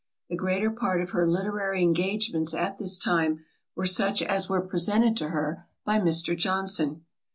The 0.29 0.35
greater 0.35 0.71
part 0.71 0.99
of 1.03 1.11
her 1.11 1.27
literary 1.27 1.83
engagements 1.83 2.55
at 2.55 2.79
this 2.79 2.97
time, 2.97 3.45
were 3.75 3.85
such 3.85 4.23
as 4.23 4.49
were 4.49 4.59
presented 4.61 5.15
to 5.17 5.29
her 5.29 5.67
by 5.85 5.99
Mr. 5.99 6.35
Johnson. 6.35 7.05